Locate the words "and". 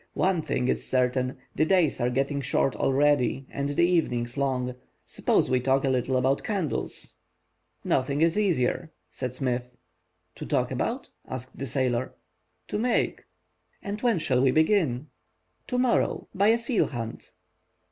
3.51-3.69, 13.83-14.01